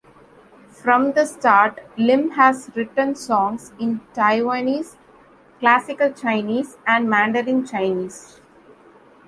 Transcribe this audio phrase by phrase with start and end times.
[0.69, 4.95] From the start, Lim has written songs in Taiwanese,
[5.59, 8.41] Classical Chinese, and Mandarin Chinese.